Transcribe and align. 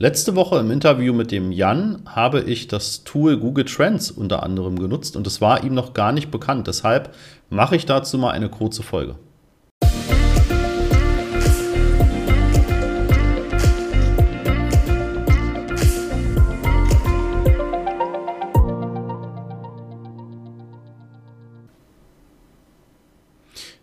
Letzte 0.00 0.36
Woche 0.36 0.60
im 0.60 0.70
Interview 0.70 1.12
mit 1.12 1.32
dem 1.32 1.50
Jan 1.50 2.02
habe 2.06 2.42
ich 2.42 2.68
das 2.68 3.02
Tool 3.02 3.36
Google 3.36 3.64
Trends 3.64 4.12
unter 4.12 4.44
anderem 4.44 4.78
genutzt 4.78 5.16
und 5.16 5.26
es 5.26 5.40
war 5.40 5.64
ihm 5.64 5.74
noch 5.74 5.92
gar 5.92 6.12
nicht 6.12 6.30
bekannt. 6.30 6.68
Deshalb 6.68 7.12
mache 7.50 7.74
ich 7.74 7.84
dazu 7.84 8.16
mal 8.16 8.30
eine 8.30 8.48
kurze 8.48 8.84
Folge. 8.84 9.16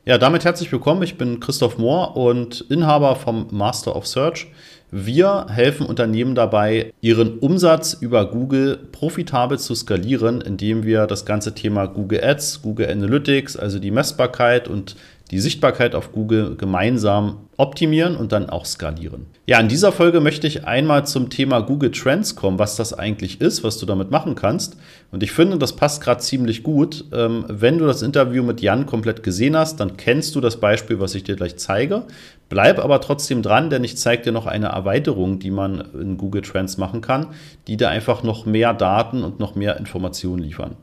Ja, 0.07 0.19
damit 0.19 0.45
herzlich 0.45 0.71
willkommen. 0.71 1.01
Ich 1.01 1.17
bin 1.17 1.39
Christoph 1.39 1.79
Mohr 1.79 2.15
und 2.15 2.61
Inhaber 2.69 3.15
vom 3.15 3.47
Master 3.49 3.95
of 3.95 4.05
Search. 4.05 4.45
Wir 4.91 5.47
helfen 5.49 5.87
Unternehmen 5.87 6.35
dabei, 6.35 6.93
ihren 7.01 7.39
Umsatz 7.39 7.97
über 7.99 8.29
Google 8.29 8.77
profitabel 8.91 9.57
zu 9.57 9.73
skalieren, 9.73 10.41
indem 10.41 10.83
wir 10.83 11.07
das 11.07 11.25
ganze 11.25 11.55
Thema 11.55 11.87
Google 11.87 12.23
Ads, 12.23 12.61
Google 12.61 12.87
Analytics, 12.91 13.57
also 13.57 13.79
die 13.79 13.89
Messbarkeit 13.89 14.67
und 14.67 14.95
die 15.31 15.39
Sichtbarkeit 15.39 15.95
auf 15.95 16.11
Google 16.11 16.55
gemeinsam 16.55 17.37
optimieren 17.57 18.15
und 18.15 18.31
dann 18.31 18.49
auch 18.49 18.65
skalieren. 18.65 19.25
Ja, 19.47 19.59
in 19.59 19.69
dieser 19.69 19.91
Folge 19.91 20.19
möchte 20.19 20.45
ich 20.45 20.65
einmal 20.65 21.05
zum 21.07 21.29
Thema 21.29 21.61
Google 21.61 21.91
Trends 21.91 22.35
kommen, 22.35 22.59
was 22.59 22.75
das 22.75 22.93
eigentlich 22.93 23.41
ist, 23.41 23.63
was 23.63 23.77
du 23.77 23.85
damit 23.85 24.11
machen 24.11 24.35
kannst. 24.35 24.77
Und 25.11 25.23
ich 25.23 25.31
finde, 25.31 25.57
das 25.57 25.75
passt 25.75 26.03
gerade 26.03 26.21
ziemlich 26.21 26.63
gut. 26.63 27.05
Ähm, 27.11 27.45
wenn 27.47 27.77
du 27.77 27.85
das 27.85 28.01
Interview 28.01 28.43
mit 28.43 28.61
Jan 28.61 28.85
komplett 28.85 29.23
gesehen 29.23 29.57
hast, 29.57 29.79
dann 29.79 29.97
kennst 29.97 30.35
du 30.35 30.41
das 30.41 30.59
Beispiel, 30.59 30.99
was 30.99 31.15
ich 31.15 31.23
dir 31.23 31.35
gleich 31.35 31.57
zeige. 31.57 32.03
Bleib 32.49 32.77
aber 32.77 33.01
trotzdem 33.01 33.41
dran, 33.41 33.69
denn 33.69 33.83
ich 33.83 33.97
zeige 33.97 34.23
dir 34.23 34.31
noch 34.31 34.45
eine 34.45 34.67
Erweiterung, 34.67 35.39
die 35.39 35.51
man 35.51 35.83
in 35.99 36.17
Google 36.17 36.43
Trends 36.43 36.77
machen 36.77 37.01
kann, 37.01 37.27
die 37.67 37.77
dir 37.77 37.89
einfach 37.89 38.21
noch 38.21 38.45
mehr 38.45 38.73
Daten 38.73 39.23
und 39.23 39.39
noch 39.39 39.55
mehr 39.55 39.77
Informationen 39.77 40.43
liefern. 40.43 40.75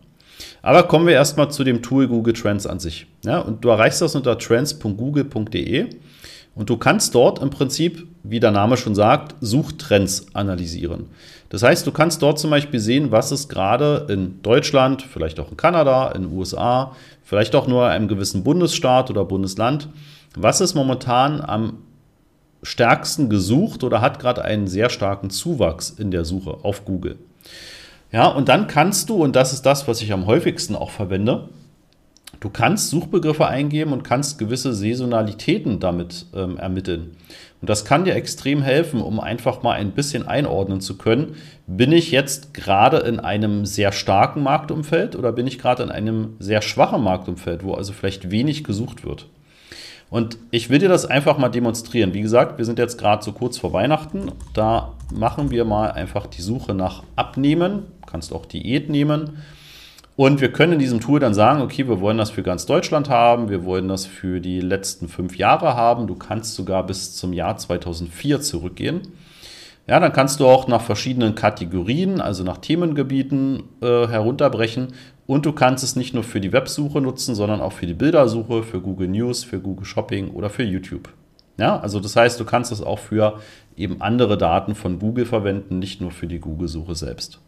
Aber 0.63 0.85
kommen 0.85 1.07
wir 1.07 1.15
erstmal 1.15 1.51
zu 1.51 1.65
dem 1.65 1.83
Tool 1.83 2.09
Google 2.09 2.35
Trends 2.35 2.67
an 2.67 2.79
sich. 2.79 3.07
Ja, 3.25 3.41
und 3.41 3.65
du 3.65 3.69
erreichst 3.69 4.01
das 4.01 4.15
unter 4.15 4.39
trends.google.de 4.39 5.87
und 6.55 6.69
du 6.69 6.77
kannst 6.77 7.15
dort 7.15 7.41
im 7.41 7.51
Prinzip, 7.51 8.07
wie 8.23 8.41
der 8.41 8.51
Name 8.51 8.77
schon 8.77 8.95
sagt, 8.95 9.35
Suchtrends 9.41 10.27
analysieren. 10.35 11.07
Das 11.49 11.63
heißt, 11.63 11.87
du 11.87 11.93
kannst 11.93 12.23
dort 12.23 12.39
zum 12.39 12.51
Beispiel 12.51 12.81
sehen, 12.81 13.11
was 13.11 13.31
es 13.31 13.49
gerade 13.49 14.07
in 14.09 14.41
Deutschland, 14.43 15.03
vielleicht 15.03 15.41
auch 15.41 15.51
in 15.51 15.57
Kanada, 15.57 16.11
in 16.13 16.23
den 16.23 16.33
USA, 16.33 16.95
vielleicht 17.23 17.55
auch 17.55 17.67
nur 17.67 17.87
in 17.87 17.93
einem 17.93 18.09
gewissen 18.09 18.45
Bundesstaat 18.45 19.11
oder 19.11 19.25
Bundesland, 19.25 19.89
was 20.35 20.61
ist 20.61 20.75
momentan 20.75 21.41
am 21.41 21.79
stärksten 22.63 23.29
gesucht 23.29 23.83
oder 23.83 24.01
hat 24.01 24.19
gerade 24.19 24.43
einen 24.45 24.67
sehr 24.67 24.89
starken 24.89 25.31
Zuwachs 25.31 25.91
in 25.91 26.11
der 26.11 26.25
Suche 26.25 26.59
auf 26.63 26.85
Google. 26.85 27.19
Ja, 28.13 28.27
und 28.29 28.49
dann 28.49 28.67
kannst 28.67 29.09
du, 29.09 29.17
und 29.17 29.35
das 29.35 29.53
ist 29.53 29.63
das, 29.63 29.89
was 29.89 30.03
ich 30.03 30.13
am 30.13 30.27
häufigsten 30.27 30.77
auch 30.77 30.91
verwende, 30.91 31.49
du 32.41 32.51
kannst 32.51 32.91
Suchbegriffe 32.91 33.47
eingeben 33.47 33.93
und 33.93 34.05
kannst 34.05 34.39
gewisse 34.39 34.75
Saisonalitäten 34.75 35.81
damit 35.81 36.27
ähm, 36.35 36.59
ermitteln. 36.59 37.17
Und 37.63 37.71
das 37.71 37.85
kann 37.85 38.05
dir 38.05 38.15
extrem 38.15 38.61
helfen, 38.61 39.01
um 39.01 39.19
einfach 39.21 39.63
mal 39.63 39.73
ein 39.73 39.93
bisschen 39.93 40.27
einordnen 40.27 40.81
zu 40.81 40.99
können, 40.99 41.37
bin 41.67 41.93
ich 41.93 42.11
jetzt 42.11 42.53
gerade 42.53 42.99
in 42.99 43.19
einem 43.21 43.65
sehr 43.65 43.93
starken 43.93 44.43
Marktumfeld 44.43 45.17
oder 45.17 45.33
bin 45.33 45.47
ich 45.47 45.59
gerade 45.59 45.83
in 45.83 45.91
einem 45.91 46.35
sehr 46.39 46.61
schwachen 46.61 47.03
Marktumfeld, 47.03 47.65
wo 47.65 47.75
also 47.75 47.93
vielleicht 47.93 48.31
wenig 48.31 48.65
gesucht 48.65 49.07
wird. 49.07 49.27
Und 50.11 50.37
ich 50.51 50.69
will 50.69 50.79
dir 50.79 50.91
das 50.91 51.07
einfach 51.07 51.39
mal 51.39 51.49
demonstrieren. 51.49 52.13
Wie 52.13 52.21
gesagt, 52.21 52.59
wir 52.59 52.67
sind 52.67 52.79
jetzt 52.79 52.99
gerade 52.99 53.25
so 53.25 53.33
kurz 53.33 53.57
vor 53.57 53.73
Weihnachten. 53.73 54.31
Da 54.53 54.93
machen 55.11 55.51
wir 55.51 55.65
mal 55.65 55.91
einfach 55.93 56.27
die 56.27 56.43
Suche 56.43 56.75
nach 56.75 57.03
Abnehmen. 57.17 57.85
Kannst 58.13 58.33
auch 58.33 58.47
Diät 58.47 58.91
nehmen. 58.91 59.39
Und 60.15 60.43
wir 60.43 60.53
können 60.53 60.75
in 60.75 60.79
diesem 60.79 61.01
Tool 61.01 61.19
dann 61.19 61.33
sagen, 61.33 61.63
okay, 61.63 61.89
wir 61.89 62.01
wollen 62.01 62.19
das 62.19 62.31
für 62.31 62.43
ganz 62.43 62.67
Deutschland 62.67 63.09
haben, 63.09 63.49
wir 63.49 63.65
wollen 63.65 63.89
das 63.89 64.05
für 64.05 64.41
die 64.41 64.61
letzten 64.61 65.09
fünf 65.09 65.39
Jahre 65.39 65.75
haben. 65.75 66.07
Du 66.07 66.15
kannst 66.15 66.55
sogar 66.55 66.85
bis 66.87 67.17
zum 67.17 67.33
Jahr 67.33 67.57
2004 67.57 68.43
zurückgehen. 68.43 69.01
Ja, 69.89 69.99
dann 69.99 70.13
kannst 70.13 70.39
du 70.39 70.47
auch 70.47 70.69
nach 70.69 70.83
verschiedenen 70.83 71.35
Kategorien, 71.35 72.21
also 72.21 72.45
nach 72.45 72.59
Themengebieten 72.59 73.65
äh, 73.81 74.07
herunterbrechen 74.07 74.89
und 75.27 75.47
du 75.47 75.53
kannst 75.53 75.83
es 75.83 75.97
nicht 75.97 76.15
nur 76.15 76.23
für 76.23 76.41
die 76.41 76.53
Websuche 76.53 77.01
nutzen, 77.01 77.35
sondern 77.35 77.61
auch 77.61 77.73
für 77.73 77.87
die 77.87 77.95
Bildersuche, 77.95 78.63
für 78.63 78.81
Google 78.81 79.09
News, 79.09 79.45
für 79.45 79.61
Google 79.61 79.87
Shopping 79.87 80.31
oder 80.31 80.51
für 80.51 80.63
YouTube. 80.63 81.09
Ja, 81.59 81.81
also 81.81 82.01
das 82.01 82.17
heißt, 82.17 82.39
du 82.39 82.45
kannst 82.45 82.71
es 82.71 82.83
auch 82.83 82.99
für 82.99 83.39
eben 83.77 84.01
andere 84.01 84.39
Daten 84.39 84.75
von 84.75 84.99
Google 84.99 85.27
verwenden, 85.27 85.79
nicht 85.79 86.01
nur 86.01 86.11
für 86.11 86.27
die 86.27 86.39
Google-Suche 86.39 86.95
selbst. 86.95 87.41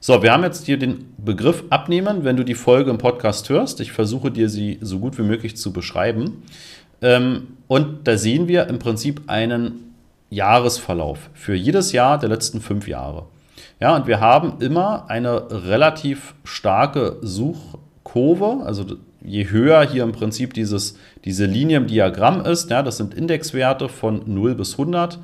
So, 0.00 0.22
wir 0.22 0.32
haben 0.32 0.42
jetzt 0.42 0.66
hier 0.66 0.78
den 0.78 1.14
Begriff 1.16 1.64
abnehmen, 1.70 2.24
wenn 2.24 2.36
du 2.36 2.44
die 2.44 2.54
Folge 2.54 2.90
im 2.90 2.98
Podcast 2.98 3.48
hörst. 3.48 3.80
Ich 3.80 3.92
versuche 3.92 4.30
dir 4.30 4.48
sie 4.48 4.78
so 4.80 4.98
gut 4.98 5.16
wie 5.18 5.22
möglich 5.22 5.56
zu 5.56 5.72
beschreiben. 5.72 6.42
Ähm, 7.00 7.56
und 7.68 8.06
da 8.06 8.18
sehen 8.18 8.48
wir 8.48 8.66
im 8.66 8.78
Prinzip 8.78 9.22
einen 9.28 9.94
Jahresverlauf 10.30 11.30
für 11.32 11.54
jedes 11.54 11.92
Jahr 11.92 12.18
der 12.18 12.28
letzten 12.28 12.60
fünf 12.60 12.88
Jahre. 12.88 13.26
Ja, 13.80 13.96
und 13.96 14.06
wir 14.06 14.20
haben 14.20 14.60
immer 14.60 15.08
eine 15.08 15.46
relativ 15.50 16.34
starke 16.44 17.16
Suchkurve, 17.22 18.64
also 18.64 18.84
je 19.22 19.48
höher 19.50 19.86
hier 19.88 20.02
im 20.02 20.12
Prinzip 20.12 20.54
dieses, 20.54 20.96
diese 21.24 21.46
Linie 21.46 21.78
im 21.78 21.86
Diagramm 21.86 22.44
ist, 22.44 22.70
ja, 22.70 22.82
das 22.82 22.98
sind 22.98 23.14
Indexwerte 23.14 23.88
von 23.88 24.22
0 24.26 24.54
bis 24.54 24.72
100. 24.72 25.18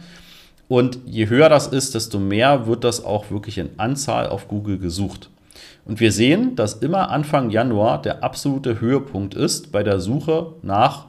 Und 0.71 1.01
je 1.05 1.29
höher 1.29 1.51
das 1.51 1.67
ist, 1.67 1.95
desto 1.95 2.19
mehr 2.19 2.67
wird 2.67 2.85
das 2.85 3.05
auch 3.05 3.31
wirklich 3.31 3.59
in 3.59 3.71
Anzahl 3.77 4.29
auf 4.29 4.49
Google 4.49 4.79
gesucht. 4.79 5.29
Und 5.85 6.01
wir 6.01 6.13
sehen, 6.13 6.57
dass 6.57 6.75
immer 6.75 7.11
Anfang 7.11 7.51
Januar 7.51 8.01
der 8.01 8.23
absolute 8.23 8.81
Höhepunkt 8.81 9.35
ist 9.35 9.73
bei 9.73 9.83
der 9.83 10.01
Suche 10.01 10.55
nach 10.63 11.07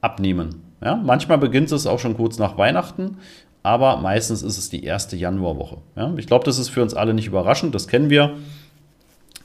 Abnehmen. 0.00 0.62
Ja, 0.82 0.96
manchmal 0.96 1.36
beginnt 1.36 1.70
es 1.72 1.86
auch 1.86 1.98
schon 1.98 2.16
kurz 2.16 2.38
nach 2.38 2.56
Weihnachten 2.56 3.18
aber 3.62 3.98
meistens 3.98 4.42
ist 4.42 4.58
es 4.58 4.70
die 4.70 4.84
erste 4.84 5.16
Januarwoche. 5.16 5.78
Ja? 5.96 6.12
Ich 6.16 6.26
glaube, 6.26 6.44
das 6.44 6.58
ist 6.58 6.68
für 6.70 6.82
uns 6.82 6.94
alle 6.94 7.14
nicht 7.14 7.26
überraschend, 7.26 7.74
das 7.74 7.88
kennen 7.88 8.10
wir, 8.10 8.36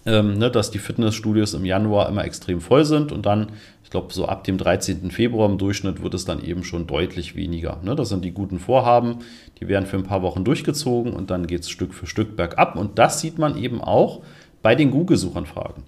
ähm, 0.05 0.37
ne, 0.37 0.51
dass 0.51 0.71
die 0.71 0.79
Fitnessstudios 0.79 1.53
im 1.53 1.65
Januar 1.65 2.07
immer 2.09 2.25
extrem 2.25 2.61
voll 2.61 2.85
sind 2.85 3.11
und 3.11 3.25
dann, 3.25 3.47
ich 3.83 3.89
glaube, 3.89 4.13
so 4.13 4.27
ab 4.27 4.43
dem 4.43 4.57
13. 4.57 5.09
Februar 5.11 5.49
im 5.49 5.57
Durchschnitt 5.57 6.01
wird 6.03 6.13
es 6.13 6.25
dann 6.25 6.43
eben 6.43 6.63
schon 6.63 6.85
deutlich 6.87 7.35
weniger. 7.35 7.79
Ne? 7.83 7.95
Das 7.95 8.09
sind 8.09 8.23
die 8.23 8.31
guten 8.31 8.59
Vorhaben, 8.59 9.19
die 9.59 9.67
werden 9.67 9.85
für 9.85 9.97
ein 9.97 10.03
paar 10.03 10.21
Wochen 10.21 10.43
durchgezogen 10.43 11.13
und 11.13 11.31
dann 11.31 11.47
geht 11.47 11.61
es 11.61 11.69
Stück 11.69 11.93
für 11.93 12.05
Stück 12.05 12.35
bergab 12.35 12.75
und 12.75 12.99
das 12.99 13.21
sieht 13.21 13.39
man 13.39 13.57
eben 13.57 13.81
auch 13.81 14.21
bei 14.61 14.75
den 14.75 14.91
Google-Suchanfragen. 14.91 15.83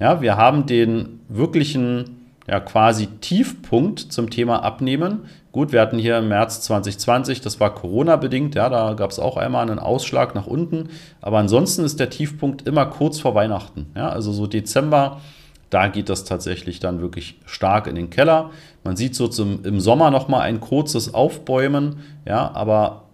Ja, 0.00 0.20
wir 0.20 0.36
haben 0.36 0.66
den 0.66 1.20
wirklichen 1.28 2.23
ja, 2.46 2.60
quasi 2.60 3.06
Tiefpunkt 3.06 4.00
zum 4.00 4.30
Thema 4.30 4.62
Abnehmen. 4.62 5.20
Gut, 5.52 5.72
wir 5.72 5.80
hatten 5.80 5.98
hier 5.98 6.18
im 6.18 6.28
März 6.28 6.60
2020, 6.62 7.40
das 7.40 7.60
war 7.60 7.74
Corona-bedingt, 7.74 8.54
ja, 8.54 8.68
da 8.68 8.94
gab 8.94 9.10
es 9.10 9.18
auch 9.18 9.36
einmal 9.36 9.62
einen 9.62 9.78
Ausschlag 9.78 10.34
nach 10.34 10.46
unten. 10.46 10.88
Aber 11.20 11.38
ansonsten 11.38 11.84
ist 11.84 12.00
der 12.00 12.10
Tiefpunkt 12.10 12.66
immer 12.66 12.86
kurz 12.86 13.20
vor 13.20 13.34
Weihnachten. 13.34 13.86
Ja, 13.94 14.08
also 14.08 14.32
so 14.32 14.46
Dezember, 14.46 15.20
da 15.70 15.88
geht 15.88 16.08
das 16.08 16.24
tatsächlich 16.24 16.80
dann 16.80 17.00
wirklich 17.00 17.40
stark 17.46 17.86
in 17.86 17.94
den 17.94 18.10
Keller. 18.10 18.50
Man 18.84 18.96
sieht 18.96 19.14
so 19.14 19.28
zum, 19.28 19.64
im 19.64 19.80
Sommer 19.80 20.10
nochmal 20.10 20.42
ein 20.42 20.60
kurzes 20.60 21.14
Aufbäumen, 21.14 21.96
ja, 22.26 22.50
aber. 22.52 23.04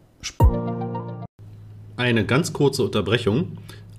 Eine 1.97 2.25
ganz 2.25 2.53
kurze 2.53 2.85
Unterbrechung. 2.85 3.59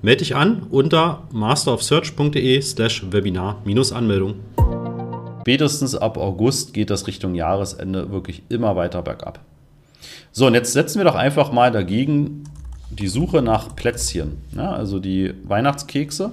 Melde 0.00 0.18
dich 0.18 0.36
an 0.36 0.62
unter 0.70 1.24
masterofsearch.de 1.32 2.60
slash 2.62 3.10
Webinar-Anmeldung. 3.10 4.36
Spätestens 5.40 5.96
ab 5.96 6.16
August 6.18 6.72
geht 6.72 6.90
das 6.90 7.08
Richtung 7.08 7.34
Jahresende 7.34 8.12
wirklich 8.12 8.44
immer 8.48 8.76
weiter 8.76 9.02
bergab. 9.02 9.40
So, 10.30 10.46
und 10.46 10.54
jetzt 10.54 10.72
setzen 10.72 10.98
wir 10.98 11.04
doch 11.04 11.16
einfach 11.16 11.50
mal 11.50 11.72
dagegen 11.72 12.44
die 12.90 13.08
Suche 13.08 13.42
nach 13.42 13.74
Plätzchen, 13.74 14.36
ja, 14.54 14.70
also 14.70 15.00
die 15.00 15.34
Weihnachtskekse. 15.44 16.30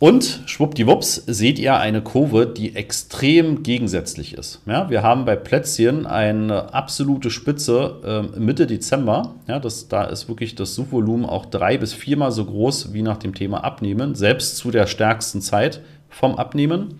Und 0.00 0.42
schwuppdiwupps 0.46 1.14
seht 1.26 1.58
ihr 1.58 1.76
eine 1.76 2.02
Kurve, 2.02 2.46
die 2.46 2.74
extrem 2.74 3.62
gegensätzlich 3.62 4.34
ist. 4.34 4.60
Ja, 4.66 4.90
wir 4.90 5.02
haben 5.02 5.24
bei 5.24 5.36
Plätzchen 5.36 6.04
eine 6.04 6.74
absolute 6.74 7.30
Spitze 7.30 8.30
äh, 8.34 8.38
Mitte 8.38 8.66
Dezember. 8.66 9.34
Ja, 9.46 9.60
das, 9.60 9.88
da 9.88 10.04
ist 10.04 10.28
wirklich 10.28 10.56
das 10.56 10.74
Suchvolumen 10.74 11.24
auch 11.24 11.46
drei 11.46 11.78
bis 11.78 11.92
viermal 11.92 12.32
so 12.32 12.44
groß 12.44 12.92
wie 12.92 13.02
nach 13.02 13.18
dem 13.18 13.34
Thema 13.34 13.62
Abnehmen, 13.62 14.14
selbst 14.14 14.56
zu 14.56 14.70
der 14.70 14.88
stärksten 14.88 15.40
Zeit 15.40 15.80
vom 16.10 16.34
Abnehmen 16.34 16.98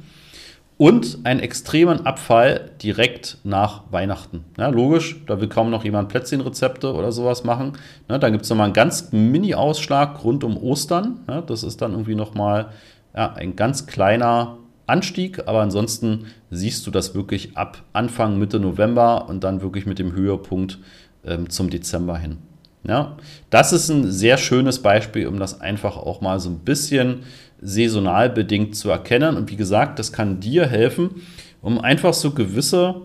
und 0.76 1.18
einen 1.24 1.40
extremen 1.40 2.04
Abfall 2.04 2.70
direkt 2.82 3.38
nach 3.44 3.84
Weihnachten. 3.92 4.44
Ja, 4.58 4.68
logisch, 4.68 5.20
da 5.26 5.40
will 5.40 5.48
kaum 5.48 5.70
noch 5.70 5.84
jemand 5.84 6.08
Plätzchenrezepte 6.08 6.92
oder 6.94 7.12
sowas 7.12 7.44
machen. 7.44 7.74
Ja, 8.08 8.18
dann 8.18 8.32
gibt 8.32 8.44
es 8.44 8.50
nochmal 8.50 8.66
einen 8.66 8.74
ganz 8.74 9.12
Mini-Ausschlag 9.12 10.24
rund 10.24 10.42
um 10.42 10.56
Ostern. 10.56 11.20
Ja, 11.28 11.42
das 11.42 11.62
ist 11.62 11.80
dann 11.80 11.92
irgendwie 11.92 12.16
nochmal 12.16 12.70
ja, 13.14 13.32
ein 13.34 13.54
ganz 13.54 13.86
kleiner 13.86 14.58
Anstieg, 14.86 15.46
aber 15.46 15.60
ansonsten 15.60 16.26
siehst 16.50 16.86
du 16.86 16.90
das 16.90 17.14
wirklich 17.14 17.56
ab 17.56 17.82
Anfang, 17.92 18.38
Mitte 18.38 18.58
November 18.58 19.28
und 19.28 19.44
dann 19.44 19.62
wirklich 19.62 19.86
mit 19.86 19.98
dem 19.98 20.12
Höhepunkt 20.12 20.78
ähm, 21.24 21.48
zum 21.48 21.70
Dezember 21.70 22.18
hin. 22.18 22.38
Ja, 22.86 23.16
das 23.48 23.72
ist 23.72 23.88
ein 23.88 24.10
sehr 24.10 24.36
schönes 24.36 24.82
Beispiel, 24.82 25.26
um 25.26 25.38
das 25.38 25.58
einfach 25.58 25.96
auch 25.96 26.20
mal 26.20 26.38
so 26.38 26.50
ein 26.50 26.58
bisschen 26.58 27.22
saisonal 27.64 28.30
bedingt 28.30 28.76
zu 28.76 28.90
erkennen. 28.90 29.36
Und 29.36 29.50
wie 29.50 29.56
gesagt, 29.56 29.98
das 29.98 30.12
kann 30.12 30.38
dir 30.38 30.66
helfen, 30.66 31.22
um 31.62 31.80
einfach 31.80 32.14
so 32.14 32.30
gewisse 32.30 33.02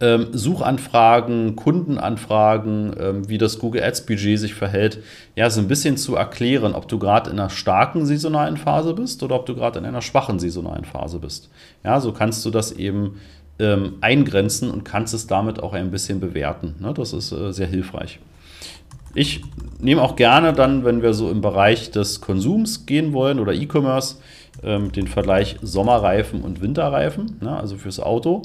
ähm, 0.00 0.28
Suchanfragen, 0.32 1.56
Kundenanfragen, 1.56 2.94
ähm, 2.98 3.28
wie 3.28 3.38
das 3.38 3.58
Google 3.58 3.82
Ads 3.82 4.06
Budget 4.06 4.38
sich 4.38 4.54
verhält, 4.54 5.02
ja, 5.34 5.48
so 5.48 5.60
ein 5.60 5.68
bisschen 5.68 5.96
zu 5.96 6.16
erklären, 6.16 6.74
ob 6.74 6.86
du 6.88 6.98
gerade 6.98 7.30
in 7.30 7.38
einer 7.38 7.50
starken 7.50 8.04
saisonalen 8.04 8.56
Phase 8.56 8.94
bist 8.94 9.22
oder 9.22 9.36
ob 9.36 9.46
du 9.46 9.54
gerade 9.54 9.78
in 9.78 9.86
einer 9.86 10.02
schwachen 10.02 10.38
saisonalen 10.38 10.84
Phase 10.84 11.18
bist. 11.18 11.50
Ja, 11.82 12.00
so 12.00 12.12
kannst 12.12 12.44
du 12.44 12.50
das 12.50 12.72
eben 12.72 13.20
ähm, 13.58 13.94
eingrenzen 14.02 14.70
und 14.70 14.84
kannst 14.84 15.14
es 15.14 15.26
damit 15.26 15.62
auch 15.62 15.72
ein 15.72 15.90
bisschen 15.90 16.20
bewerten. 16.20 16.74
Ne? 16.78 16.92
Das 16.92 17.12
ist 17.12 17.32
äh, 17.32 17.52
sehr 17.52 17.66
hilfreich. 17.66 18.20
Ich 19.16 19.40
nehme 19.80 20.02
auch 20.02 20.14
gerne 20.14 20.52
dann, 20.52 20.84
wenn 20.84 21.00
wir 21.00 21.14
so 21.14 21.30
im 21.30 21.40
Bereich 21.40 21.90
des 21.90 22.20
Konsums 22.20 22.84
gehen 22.84 23.14
wollen 23.14 23.40
oder 23.40 23.54
E-Commerce, 23.54 24.16
ähm, 24.62 24.92
den 24.92 25.08
Vergleich 25.08 25.56
Sommerreifen 25.62 26.42
und 26.42 26.60
Winterreifen, 26.60 27.38
ne, 27.40 27.58
also 27.58 27.76
fürs 27.76 27.98
Auto. 27.98 28.42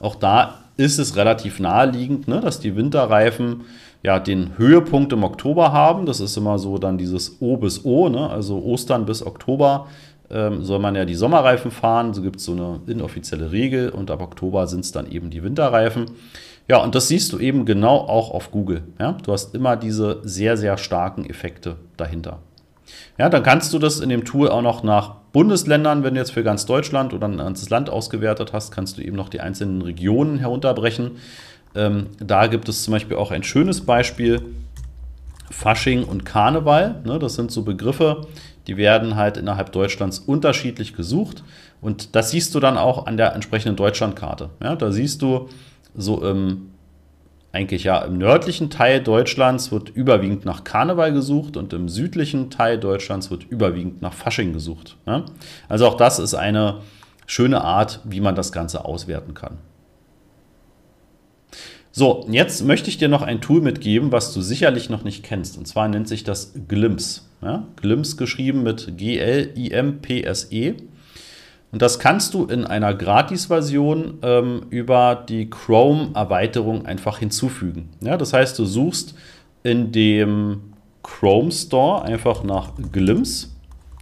Auch 0.00 0.14
da 0.14 0.58
ist 0.76 0.98
es 0.98 1.16
relativ 1.16 1.60
naheliegend, 1.60 2.28
ne, 2.28 2.40
dass 2.40 2.60
die 2.60 2.76
Winterreifen 2.76 3.62
ja 4.02 4.18
den 4.18 4.58
Höhepunkt 4.58 5.14
im 5.14 5.24
Oktober 5.24 5.72
haben. 5.72 6.04
Das 6.04 6.20
ist 6.20 6.36
immer 6.36 6.58
so 6.58 6.76
dann 6.76 6.98
dieses 6.98 7.40
O 7.40 7.56
bis 7.56 7.82
O, 7.86 8.10
ne, 8.10 8.28
also 8.28 8.62
Ostern 8.62 9.06
bis 9.06 9.24
Oktober 9.24 9.86
ähm, 10.30 10.62
soll 10.62 10.78
man 10.78 10.94
ja 10.94 11.06
die 11.06 11.14
Sommerreifen 11.14 11.70
fahren. 11.70 12.12
So 12.12 12.20
gibt 12.20 12.36
es 12.36 12.44
so 12.44 12.52
eine 12.52 12.80
inoffizielle 12.86 13.50
Regel 13.50 13.88
und 13.88 14.10
ab 14.10 14.20
Oktober 14.20 14.66
sind 14.66 14.80
es 14.80 14.92
dann 14.92 15.10
eben 15.10 15.30
die 15.30 15.42
Winterreifen. 15.42 16.06
Ja, 16.68 16.78
und 16.78 16.94
das 16.94 17.08
siehst 17.08 17.32
du 17.32 17.38
eben 17.38 17.64
genau 17.64 17.96
auch 17.96 18.30
auf 18.30 18.50
Google. 18.50 18.84
Ja? 18.98 19.12
Du 19.24 19.32
hast 19.32 19.54
immer 19.54 19.76
diese 19.76 20.20
sehr, 20.22 20.56
sehr 20.56 20.78
starken 20.78 21.28
Effekte 21.28 21.76
dahinter. 21.96 22.38
Ja, 23.18 23.28
dann 23.28 23.42
kannst 23.42 23.72
du 23.72 23.78
das 23.78 24.00
in 24.00 24.08
dem 24.08 24.24
Tool 24.24 24.48
auch 24.48 24.62
noch 24.62 24.82
nach 24.82 25.16
Bundesländern, 25.32 26.02
wenn 26.02 26.14
du 26.14 26.20
jetzt 26.20 26.32
für 26.32 26.42
ganz 26.42 26.66
Deutschland 26.66 27.14
oder 27.14 27.26
ein 27.26 27.38
ganzes 27.38 27.70
Land 27.70 27.88
ausgewertet 27.88 28.52
hast, 28.52 28.70
kannst 28.70 28.98
du 28.98 29.02
eben 29.02 29.16
noch 29.16 29.30
die 29.30 29.40
einzelnen 29.40 29.80
Regionen 29.80 30.38
herunterbrechen. 30.38 31.12
Ähm, 31.74 32.08
da 32.18 32.46
gibt 32.48 32.68
es 32.68 32.84
zum 32.84 32.92
Beispiel 32.92 33.16
auch 33.16 33.30
ein 33.30 33.42
schönes 33.42 33.80
Beispiel, 33.80 34.42
Fasching 35.50 36.04
und 36.04 36.24
Karneval. 36.24 37.02
Ne, 37.04 37.18
das 37.18 37.34
sind 37.34 37.50
so 37.50 37.62
Begriffe, 37.62 38.26
die 38.66 38.76
werden 38.76 39.16
halt 39.16 39.36
innerhalb 39.36 39.72
Deutschlands 39.72 40.18
unterschiedlich 40.18 40.94
gesucht. 40.94 41.44
Und 41.80 42.14
das 42.14 42.30
siehst 42.30 42.54
du 42.54 42.60
dann 42.60 42.76
auch 42.76 43.06
an 43.06 43.16
der 43.16 43.34
entsprechenden 43.34 43.76
Deutschlandkarte. 43.76 44.50
Ja, 44.62 44.76
da 44.76 44.92
siehst 44.92 45.22
du, 45.22 45.48
so 45.94 46.22
im 46.24 46.72
eigentlich 47.52 47.84
ja 47.84 47.98
im 47.98 48.16
nördlichen 48.16 48.70
Teil 48.70 49.02
Deutschlands 49.02 49.70
wird 49.70 49.90
überwiegend 49.90 50.46
nach 50.46 50.64
Karneval 50.64 51.12
gesucht 51.12 51.58
und 51.58 51.72
im 51.74 51.88
südlichen 51.88 52.48
Teil 52.48 52.78
Deutschlands 52.78 53.30
wird 53.30 53.44
überwiegend 53.44 54.00
nach 54.00 54.14
Fasching 54.14 54.54
gesucht. 54.54 54.96
Ja? 55.06 55.26
Also 55.68 55.86
auch 55.86 55.96
das 55.96 56.18
ist 56.18 56.34
eine 56.34 56.80
schöne 57.26 57.62
Art, 57.62 58.00
wie 58.04 58.20
man 58.20 58.34
das 58.34 58.52
Ganze 58.52 58.86
auswerten 58.86 59.34
kann. 59.34 59.58
So, 61.94 62.26
jetzt 62.30 62.64
möchte 62.64 62.88
ich 62.88 62.96
dir 62.96 63.08
noch 63.08 63.20
ein 63.20 63.42
Tool 63.42 63.60
mitgeben, 63.60 64.12
was 64.12 64.32
du 64.32 64.40
sicherlich 64.40 64.88
noch 64.88 65.04
nicht 65.04 65.22
kennst. 65.22 65.58
Und 65.58 65.68
zwar 65.68 65.88
nennt 65.88 66.08
sich 66.08 66.24
das 66.24 66.54
Glimpse. 66.66 67.20
Ja? 67.42 67.66
Glimpse 67.76 68.16
geschrieben 68.16 68.62
mit 68.62 68.96
G-L-I-M-P-S-E. 68.96 70.74
Und 71.72 71.80
das 71.80 71.98
kannst 71.98 72.34
du 72.34 72.44
in 72.44 72.66
einer 72.66 72.94
Gratis-Version 72.94 74.18
ähm, 74.22 74.66
über 74.68 75.24
die 75.26 75.48
Chrome-Erweiterung 75.48 76.84
einfach 76.84 77.18
hinzufügen. 77.18 77.88
Ja, 78.00 78.18
das 78.18 78.34
heißt, 78.34 78.58
du 78.58 78.66
suchst 78.66 79.14
in 79.62 79.90
dem 79.90 80.74
Chrome 81.02 81.50
Store 81.50 82.02
einfach 82.02 82.44
nach 82.44 82.72
Glimpse. 82.92 83.48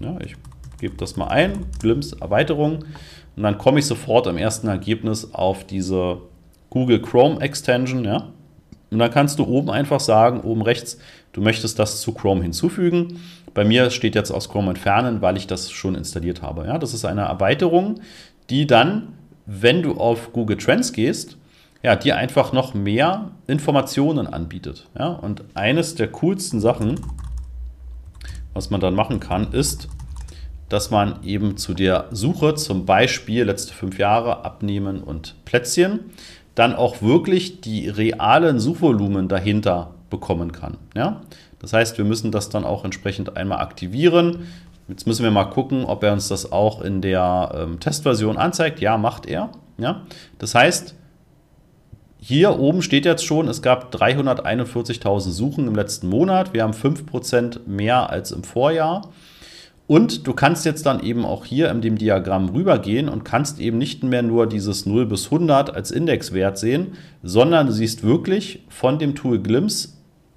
Ja, 0.01 0.19
ich 0.21 0.35
gebe 0.81 0.97
das 0.97 1.17
mal 1.17 1.29
ein, 1.29 1.67
Glimpse 1.79 2.17
Erweiterung. 2.21 2.85
Und 3.37 3.43
dann 3.45 3.57
komme 3.57 3.79
ich 3.79 3.87
sofort 3.87 4.27
im 4.27 4.37
ersten 4.37 4.67
Ergebnis 4.67 5.33
auf 5.33 5.65
diese 5.65 6.19
Google 6.71 7.01
Chrome 7.01 7.41
Extension. 7.41 8.05
Ja? 8.05 8.33
Und 8.91 8.99
dann 8.99 9.11
kannst 9.13 9.39
du 9.39 9.45
oben 9.45 9.71
einfach 9.71 10.01
sagen, 10.01 10.41
oben 10.41 10.63
rechts, 10.63 10.99
du 11.33 11.41
möchtest 11.41 11.79
das 11.79 12.01
zu 12.01 12.13
Chrome 12.13 12.43
hinzufügen. 12.43 13.21
Bei 13.55 13.65
mir 13.65 13.91
steht 13.91 14.15
jetzt 14.15 14.31
aus 14.31 14.49
Chrome 14.49 14.71
entfernen, 14.71 15.23
weil 15.23 15.37
ich 15.37 15.47
das 15.47 15.71
schon 15.71 15.95
installiert 15.95 16.43
habe. 16.43 16.67
Ja, 16.67 16.79
das 16.79 16.95
ist 16.95 17.05
eine 17.05 17.23
Erweiterung, 17.23 18.01
die 18.49 18.67
dann, 18.67 19.15
wenn 19.47 19.83
du 19.83 19.95
auf 19.95 20.33
Google 20.33 20.57
Trends 20.57 20.93
gehst, 20.93 21.37
ja, 21.83 21.97
dir 21.97 22.17
einfach 22.17 22.53
noch 22.53 22.75
mehr 22.75 23.31
Informationen 23.47 24.27
anbietet. 24.27 24.89
Ja, 24.99 25.09
und 25.09 25.45
eines 25.55 25.95
der 25.95 26.09
coolsten 26.09 26.61
Sachen, 26.61 27.01
was 28.53 28.71
man 28.71 28.81
dann 28.81 28.95
machen 28.95 29.21
kann, 29.21 29.53
ist, 29.53 29.89
dass 30.69 30.91
man 30.91 31.23
eben 31.25 31.57
zu 31.57 31.75
der 31.75 32.07
Suche, 32.13 32.55
zum 32.55 32.87
Beispiel 32.87 33.45
letzte 33.45 33.75
fünf 33.75 33.99
Jahre 33.99 34.45
abnehmen 34.45 35.03
und 35.03 35.35
Plätzchen, 35.45 36.01
dann 36.55 36.75
auch 36.75 37.03
wirklich 37.03 37.61
die 37.61 37.89
realen 37.89 38.61
Suchvolumen 38.61 39.29
dahinter 39.29 39.95
bekommen 40.11 40.53
kann. 40.53 40.77
Ja? 40.95 41.23
Das 41.61 41.73
heißt, 41.73 41.99
wir 41.99 42.05
müssen 42.05 42.33
das 42.33 42.49
dann 42.49 42.65
auch 42.65 42.85
entsprechend 42.85 43.37
einmal 43.37 43.61
aktivieren. 43.61 44.47
Jetzt 44.89 45.07
müssen 45.07 45.23
wir 45.23 45.31
mal 45.31 45.45
gucken, 45.45 45.85
ob 45.85 46.03
er 46.03 46.13
uns 46.13 46.29
das 46.29 46.51
auch 46.51 46.81
in 46.81 47.01
der 47.01 47.53
ähm, 47.55 47.79
Testversion 47.79 48.37
anzeigt. 48.37 48.81
Ja, 48.81 48.99
macht 48.99 49.27
er. 49.27 49.51
Ja? 49.79 50.03
Das 50.39 50.55
heißt, 50.55 50.95
hier 52.19 52.59
oben 52.59 52.83
steht 52.83 53.05
jetzt 53.05 53.25
schon, 53.25 53.49
es 53.49 53.63
gab 53.63 53.95
341.000 53.95 55.31
Suchen 55.31 55.69
im 55.69 55.75
letzten 55.75 56.09
Monat. 56.09 56.53
Wir 56.53 56.65
haben 56.65 56.73
5% 56.73 57.61
mehr 57.67 58.11
als 58.11 58.33
im 58.33 58.43
Vorjahr. 58.43 59.09
Und 59.87 60.27
du 60.27 60.35
kannst 60.35 60.65
jetzt 60.67 60.87
dann 60.87 61.03
eben 61.03 61.25
auch 61.25 61.45
hier 61.45 61.71
in 61.71 61.81
dem 61.81 61.99
Diagramm 61.99 62.51
rübergehen 62.51 63.09
und 63.09 63.25
kannst 63.25 63.59
eben 63.59 63.79
nicht 63.79 64.05
mehr 64.05 64.23
nur 64.23 64.47
dieses 64.47 64.87
0 64.87 65.07
bis 65.07 65.25
100 65.27 65.75
als 65.75 65.91
Indexwert 65.91 66.59
sehen, 66.59 66.93
sondern 67.23 67.67
du 67.67 67.73
siehst 67.73 68.05
wirklich 68.05 68.65
von 68.69 68.99
dem 68.99 69.15
Tool 69.17 69.41
Glimpse 69.41 69.89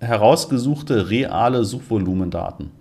herausgesuchte 0.03 1.09
reale 1.09 1.65
Suchvolumendaten. 1.65 2.71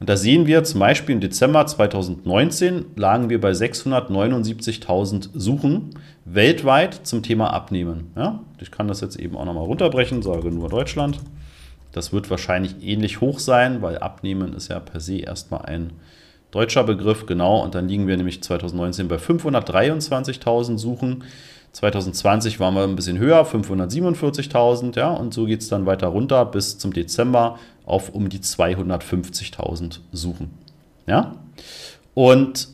Und 0.00 0.08
da 0.08 0.16
sehen 0.16 0.46
wir 0.46 0.62
zum 0.62 0.80
Beispiel 0.80 1.14
im 1.14 1.20
Dezember 1.20 1.66
2019 1.66 2.86
lagen 2.94 3.30
wir 3.30 3.40
bei 3.40 3.50
679.000 3.50 5.30
Suchen 5.34 5.90
weltweit 6.24 7.00
zum 7.06 7.22
Thema 7.22 7.52
Abnehmen. 7.52 8.12
Ja, 8.16 8.40
ich 8.60 8.70
kann 8.70 8.86
das 8.86 9.00
jetzt 9.00 9.16
eben 9.16 9.36
auch 9.36 9.44
nochmal 9.44 9.64
runterbrechen, 9.64 10.22
sage 10.22 10.50
nur 10.52 10.68
Deutschland. 10.68 11.18
Das 11.92 12.12
wird 12.12 12.30
wahrscheinlich 12.30 12.76
ähnlich 12.82 13.20
hoch 13.20 13.40
sein, 13.40 13.82
weil 13.82 13.98
Abnehmen 13.98 14.52
ist 14.52 14.68
ja 14.68 14.78
per 14.78 15.00
se 15.00 15.18
erstmal 15.18 15.62
ein 15.62 15.90
deutscher 16.50 16.84
Begriff, 16.84 17.26
genau. 17.26 17.62
Und 17.62 17.74
dann 17.74 17.88
liegen 17.88 18.06
wir 18.06 18.16
nämlich 18.16 18.42
2019 18.42 19.08
bei 19.08 19.16
523.000 19.16 20.78
Suchen. 20.78 21.24
2020 21.72 22.60
waren 22.60 22.74
wir 22.74 22.82
ein 22.82 22.96
bisschen 22.96 23.18
höher, 23.18 23.44
547.000, 23.44 24.96
ja, 24.96 25.10
und 25.10 25.34
so 25.34 25.44
geht 25.44 25.60
es 25.60 25.68
dann 25.68 25.86
weiter 25.86 26.08
runter 26.08 26.44
bis 26.44 26.78
zum 26.78 26.92
Dezember 26.92 27.58
auf 27.84 28.10
um 28.10 28.28
die 28.28 28.40
250.000 28.40 30.00
Suchen. 30.12 30.50
Ja? 31.06 31.36
Und 32.14 32.68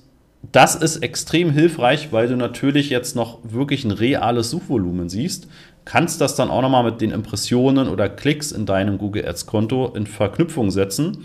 das 0.53 0.75
ist 0.75 0.99
extrem 0.99 1.51
hilfreich, 1.51 2.13
weil 2.13 2.29
du 2.29 2.37
natürlich 2.37 2.91
jetzt 2.91 3.17
noch 3.17 3.39
wirklich 3.43 3.85
ein 3.85 3.91
reales 3.91 4.51
Suchvolumen 4.51 5.09
siehst, 5.09 5.49
kannst 5.85 6.21
das 6.21 6.35
dann 6.35 6.51
auch 6.51 6.63
nochmal 6.63 6.85
mit 6.85 7.01
den 7.01 7.11
Impressionen 7.11 7.89
oder 7.89 8.09
Klicks 8.09 8.53
in 8.53 8.67
deinem 8.67 8.99
Google 8.99 9.27
Ads 9.27 9.47
Konto 9.47 9.93
in 9.95 10.07
Verknüpfung 10.07 10.71
setzen 10.71 11.25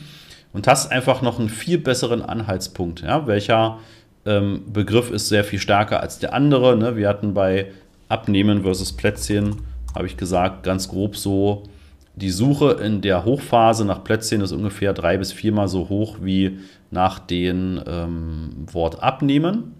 und 0.53 0.67
hast 0.67 0.91
einfach 0.91 1.21
noch 1.21 1.39
einen 1.39 1.49
viel 1.49 1.77
besseren 1.77 2.21
Anhaltspunkt, 2.21 3.01
ja, 3.01 3.27
welcher 3.27 3.79
ähm, 4.29 4.61
Begriff 4.71 5.09
ist 5.09 5.27
sehr 5.27 5.43
viel 5.43 5.59
stärker 5.59 6.01
als 6.01 6.19
der 6.19 6.33
andere. 6.33 6.77
Ne? 6.77 6.95
Wir 6.95 7.09
hatten 7.09 7.33
bei 7.33 7.71
Abnehmen 8.07 8.61
versus 8.61 8.93
Plätzchen, 8.93 9.57
habe 9.95 10.05
ich 10.05 10.17
gesagt, 10.17 10.63
ganz 10.63 10.87
grob 10.87 11.17
so 11.17 11.63
Die 12.15 12.29
Suche 12.29 12.73
in 12.83 13.01
der 13.01 13.25
Hochphase 13.25 13.85
nach 13.85 14.03
Plätzchen 14.03 14.41
ist 14.41 14.51
ungefähr 14.51 14.93
drei 14.93 15.17
bis 15.17 15.31
viermal 15.31 15.67
so 15.67 15.89
hoch 15.89 16.17
wie 16.21 16.59
nach 16.91 17.17
dem 17.19 17.81
ähm, 17.87 18.65
Wort 18.71 19.01
abnehmen. 19.01 19.73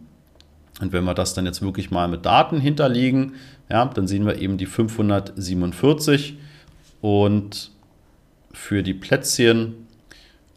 Und 0.82 0.94
wenn 0.94 1.04
wir 1.04 1.14
das 1.14 1.34
dann 1.34 1.46
jetzt 1.46 1.62
wirklich 1.62 1.92
mal 1.92 2.08
mit 2.08 2.26
Daten 2.26 2.60
hinterlegen, 2.60 3.34
ja, 3.70 3.86
dann 3.86 4.08
sehen 4.08 4.26
wir 4.26 4.40
eben 4.40 4.58
die 4.58 4.66
547 4.66 6.38
und 7.02 7.72
für 8.54 8.84
die 8.84 8.94
Plätzchen, 8.94 9.88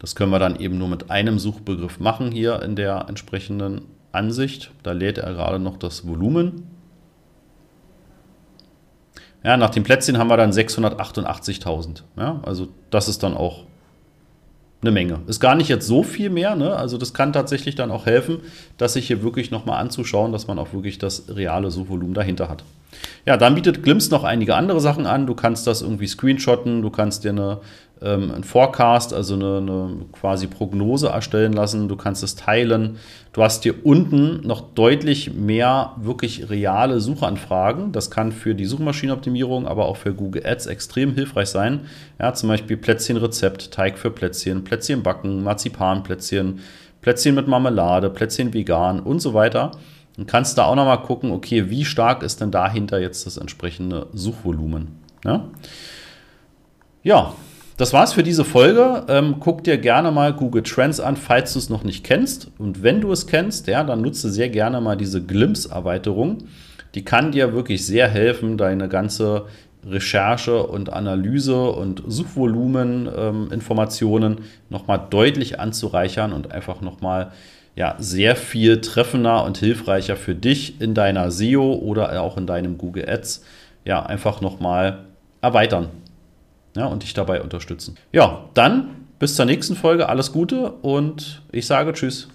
das 0.03 0.15
können 0.15 0.31
wir 0.31 0.39
dann 0.39 0.57
eben 0.57 0.77
nur 0.77 0.89
mit 0.89 1.11
einem 1.11 1.39
Suchbegriff 1.39 1.99
machen 2.01 2.31
hier 2.31 2.61
in 2.63 2.77
der 2.77 3.07
entsprechenden 3.09 3.83
Ansicht. 4.13 4.73
Da 4.83 4.93
lädt 4.93 5.17
er 5.17 5.33
gerade 5.33 5.59
noch 5.59 5.79
das 5.79 6.07
Volumen. 6.07 6.65
Ja, 9.45 9.57
nach 9.57 9.71
den 9.71 9.85
Plätzchen 9.85 10.19
haben 10.19 10.29
wir 10.29 10.37
dann 10.37 10.51
688.000. 10.53 12.03
Ja, 12.17 12.41
also 12.45 12.69
das 12.91 13.09
ist 13.09 13.23
dann 13.23 13.35
auch 13.35 13.65
eine 14.83 14.91
Menge. 14.91 15.21
Ist 15.29 15.41
gar 15.41 15.55
nicht 15.55 15.69
jetzt 15.69 15.87
so 15.87 16.03
viel 16.03 16.31
mehr, 16.31 16.57
ne? 16.57 16.75
Also 16.75 16.99
das 16.99 17.15
kann 17.15 17.33
tatsächlich 17.33 17.77
dann 17.77 17.91
auch 17.91 18.07
helfen, 18.07 18.41
das 18.79 18.95
sich 18.95 19.07
hier 19.07 19.23
wirklich 19.23 19.51
nochmal 19.53 19.81
anzuschauen, 19.81 20.33
dass 20.33 20.49
man 20.49 20.59
auch 20.59 20.73
wirklich 20.73 20.99
das 20.99 21.25
reale 21.29 21.71
Suchvolumen 21.71 22.15
dahinter 22.15 22.49
hat. 22.49 22.65
Ja, 23.25 23.37
dann 23.37 23.55
bietet 23.55 23.83
Glimpse 23.83 24.11
noch 24.11 24.25
einige 24.25 24.57
andere 24.57 24.81
Sachen 24.81 25.07
an. 25.07 25.27
Du 25.27 25.35
kannst 25.35 25.67
das 25.67 25.83
irgendwie 25.83 26.09
screenshotten, 26.09 26.83
du 26.83 26.91
kannst 26.91 27.23
dir 27.25 27.31
eine, 27.31 27.61
ähm, 28.03 28.31
einen 28.31 28.45
Forecast, 28.45 29.15
also 29.15 29.35
eine, 29.35 29.59
eine, 29.59 29.97
quasi 30.13 30.47
Prognose 30.47 31.09
erstellen 31.09 31.53
lassen, 31.53 31.89
du 31.89 31.97
kannst 31.97 32.23
es 32.23 32.35
teilen. 32.35 32.99
Du 33.33 33.43
hast 33.43 33.63
hier 33.63 33.87
unten 33.87 34.47
noch 34.47 34.61
deutlich 34.75 35.33
mehr 35.33 35.93
wirklich 35.97 36.51
reale 36.51 37.01
Suchanfragen. 37.01 37.93
Das 37.93 38.11
kann 38.11 38.33
für 38.33 38.55
die 38.55 38.67
Suchmaschinenoptimierung, 38.67 39.67
aber 39.67 39.87
auch 39.87 39.97
für 39.97 40.13
Google 40.13 40.45
Ads 40.45 40.67
extrem 40.67 41.15
hilfreich 41.15 41.49
sein. 41.49 41.83
Ja, 42.21 42.35
zum 42.35 42.49
Beispiel 42.49 42.77
Plätzchenrezept, 42.77 43.73
Teig 43.73 43.99
für 43.99 44.11
Plätzchen, 44.11 44.65
Plätzchen 44.65 45.03
backen, 45.03 45.43
Marzipanplätzchen, 45.43 46.61
Plätzchen 47.01 47.35
mit 47.35 47.49
Marmelade, 47.49 48.11
Plätzchen 48.11 48.53
vegan 48.53 49.01
und 49.01 49.21
so 49.21 49.33
weiter. 49.33 49.73
Und 50.19 50.27
kannst 50.27 50.59
da 50.59 50.65
auch 50.65 50.77
nochmal 50.77 51.01
gucken, 51.03 51.31
okay, 51.31 51.71
wie 51.71 51.87
stark 51.87 52.23
ist 52.23 52.43
denn 52.43 52.51
dahinter 52.51 53.01
jetzt 53.01 53.25
das 53.25 53.39
entsprechende 53.39 54.09
Suchvolumen. 54.13 54.99
Ja, 55.25 55.49
ja 57.03 57.33
das 57.76 57.93
war's 57.93 58.12
für 58.12 58.23
diese 58.23 58.45
Folge. 58.45 59.05
Ähm, 59.09 59.37
guck 59.41 59.64
dir 59.64 59.79
gerne 59.79 60.11
mal 60.11 60.33
Google 60.33 60.62
Trends 60.62 61.00
an, 61.00 61.17
falls 61.17 61.55
du 61.55 61.59
es 61.59 61.71
noch 61.71 61.85
nicht 61.85 62.05
kennst. 62.05 62.50
Und 62.59 62.83
wenn 62.83 63.00
du 63.00 63.12
es 63.12 63.26
kennst, 63.26 63.67
ja, 63.67 63.83
dann 63.83 64.02
nutze 64.02 64.31
sehr 64.31 64.50
gerne 64.50 64.81
mal 64.81 64.97
diese 64.97 65.23
Glimpse-Erweiterung. 65.23 66.38
Die 66.95 67.05
kann 67.05 67.33
dir 67.33 67.55
wirklich 67.55 67.87
sehr 67.87 68.09
helfen, 68.09 68.59
deine 68.59 68.88
ganze 68.88 69.47
Recherche 69.85 70.62
und 70.62 70.93
Analyse 70.93 71.71
und 71.71 72.02
Suchvolumen 72.07 73.09
ähm, 73.17 73.49
Informationen 73.50 74.43
nochmal 74.69 75.07
deutlich 75.11 75.59
anzureichern 75.59 76.33
und 76.33 76.52
einfach 76.52 76.83
nochmal 76.83 77.33
ja, 77.75 77.97
sehr 77.99 78.37
viel 78.37 78.81
treffender 78.83 79.45
und 79.45 79.57
hilfreicher 79.57 80.17
für 80.17 80.35
dich 80.35 80.81
in 80.81 80.95
deiner 80.95 81.31
SEO 81.31 81.73
oder 81.75 82.21
auch 82.21 82.37
in 82.37 82.47
deinem 82.47 82.76
Google 82.76 83.09
Ads 83.09 83.45
ja, 83.85 84.05
einfach 84.05 84.41
nochmal 84.41 84.99
erweitern 85.41 85.88
ja, 86.76 86.87
und 86.87 87.02
dich 87.02 87.14
dabei 87.14 87.43
unterstützen. 87.43 87.97
Ja, 88.12 88.49
dann 88.55 89.07
bis 89.19 89.37
zur 89.37 89.45
nächsten 89.45 89.76
Folge. 89.76 90.09
Alles 90.09 90.33
Gute 90.33 90.73
und 90.83 91.43
ich 91.52 91.67
sage 91.67 91.93
Tschüss. 91.93 92.29